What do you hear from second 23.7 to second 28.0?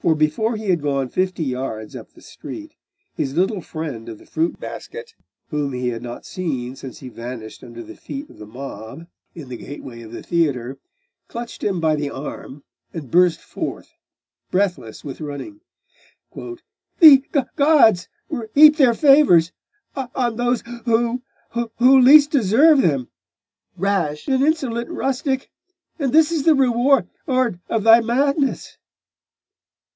Rash and insolent rustic! And this is the reward of thy